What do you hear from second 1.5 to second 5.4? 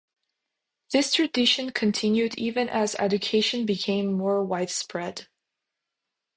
continued even as education became more widespread.